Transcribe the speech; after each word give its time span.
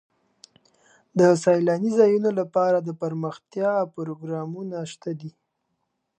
د 1.19 1.21
سیلاني 1.43 1.91
ځایونو 1.99 2.29
لپاره 2.39 2.77
دپرمختیا 2.79 3.71
پروګرامونه 3.95 4.77
شته 4.91 5.11
دي. 5.19 5.31